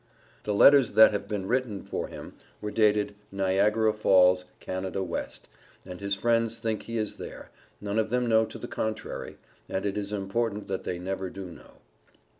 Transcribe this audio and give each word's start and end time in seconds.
The 0.45 0.53
letters 0.55 0.93
that 0.93 1.11
have 1.11 1.27
been 1.27 1.45
written 1.45 1.83
for 1.83 2.07
him 2.07 2.33
were 2.59 2.71
dated 2.71 3.13
"Niagara 3.31 3.93
Falls, 3.93 4.45
Canada 4.59 5.03
West," 5.03 5.47
and 5.85 6.01
his 6.01 6.15
friends 6.15 6.57
think 6.57 6.81
he 6.81 6.97
is 6.97 7.17
there 7.17 7.51
none 7.79 7.99
of 7.99 8.09
them 8.09 8.27
know 8.27 8.43
to 8.45 8.57
the 8.57 8.67
contrary 8.67 9.37
it 9.69 9.95
is 9.99 10.11
important 10.11 10.67
that 10.69 10.85
they 10.85 10.97
never 10.97 11.29
do 11.29 11.51
know. 11.51 11.81